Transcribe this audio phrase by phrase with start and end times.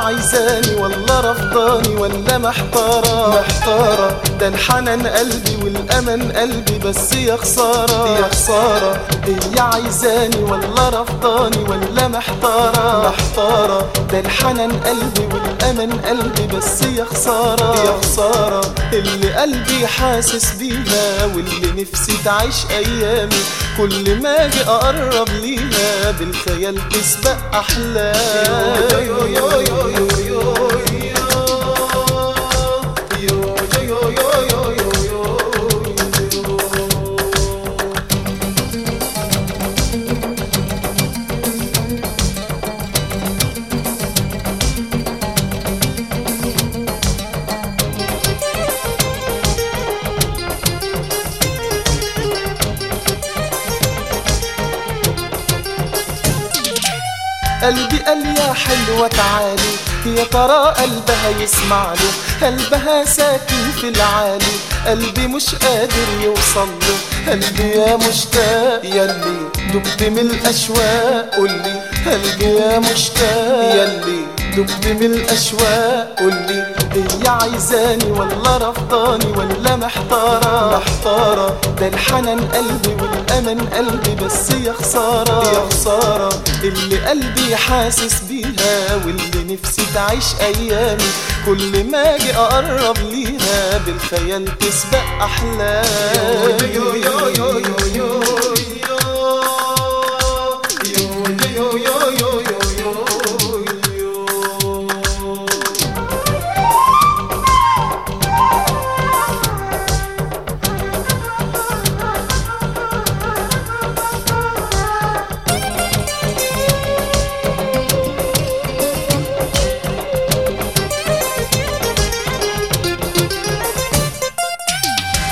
[0.00, 4.22] عايزاني ولا رفضاني ولا محتارة؟ محتارة.
[4.40, 8.18] ده الحنان قلبي والأمل قلبي بس يا خسارة.
[8.18, 9.00] يا خسارة.
[9.24, 13.92] هي عايزاني ولا رفضاني ولا محتارة؟ محتارة.
[14.12, 17.74] ده الحنان قلبي والأمل قلبي بس يا خسارة.
[17.86, 18.74] يا خسارة.
[18.92, 23.42] اللي قلبي حاسس بيها واللي نفسي تعيش أيامي
[23.76, 28.80] كل ما أجي أقرب ليها بالخيال تسبق أحلامي.
[57.62, 59.72] قلبي قال يا حلوة تعالي.
[60.06, 62.12] يا ترى قلبها يسمع له
[62.46, 64.54] قلبها ساكن في العالي.
[64.86, 67.32] قلبي مش قادر يوصل له.
[67.32, 71.34] قلبي يا مشتاق يلي دبت من الأشواق.
[71.36, 74.26] قولي قلبي يا مشتاق يلي
[74.56, 81.60] دبت من الأشواق قولي هي عايزاني ولا رفضاني ولا محتارة؟ محتارة.
[81.80, 85.42] ده الحنان قلبي والأمل قلبي بس يا خسارة.
[85.54, 86.42] يا خسارة.
[86.64, 91.10] اللي قلبي حاسس بيها واللي نفسي تعيش أيامي
[91.46, 96.80] كل ما أجي أقرب ليها بالخيال تسبق أحلامي.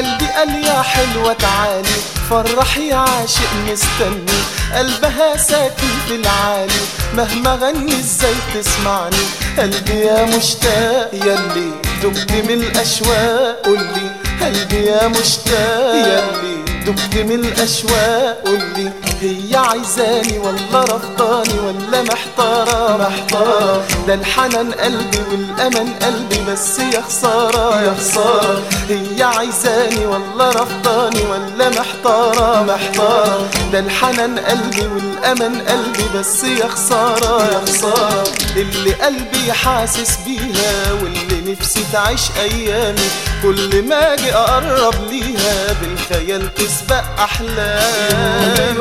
[0.00, 1.88] قلبي قال يا حلوة تعالي
[2.30, 4.38] فرح يا عاشق مستني
[4.74, 6.80] قلبها ساكن في العالي
[7.14, 9.16] مهما غني إزاي تسمعني؟
[9.58, 11.70] قلبي يا مشتاق يلي
[12.02, 14.10] دبت من الأشواق قولي
[14.42, 22.96] قلبي يا مشتاق يلي دبت من الاشواق قولي هي عايزاني ولا رفضاني ولا محتارة.
[22.96, 27.82] محتارة ده الحنان قلبي والأمل قلبي بس يا خسارة.
[27.82, 28.62] يا خسارة.
[28.88, 32.62] هي عايزاني ولا رفضاني ولا محتارة.
[32.62, 37.42] محتارة ده الحنان قلبي والأمل قلبي بس يا خسارة.
[37.52, 38.24] يا خسارة.
[38.56, 43.10] اللي قلبي حاسس بيها واللي نفسي تعيش أيامي.
[43.42, 48.80] كل ما أجي أقرب ليها بالخيال تسبق أحلامي.